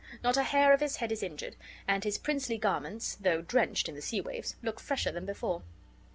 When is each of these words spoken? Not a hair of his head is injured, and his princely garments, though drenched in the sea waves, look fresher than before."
Not 0.23 0.35
a 0.35 0.41
hair 0.41 0.73
of 0.73 0.79
his 0.79 0.95
head 0.95 1.11
is 1.11 1.21
injured, 1.21 1.55
and 1.87 2.03
his 2.03 2.17
princely 2.17 2.57
garments, 2.57 3.13
though 3.21 3.43
drenched 3.43 3.87
in 3.87 3.93
the 3.93 4.01
sea 4.01 4.19
waves, 4.19 4.55
look 4.63 4.79
fresher 4.79 5.11
than 5.11 5.25
before." 5.27 5.61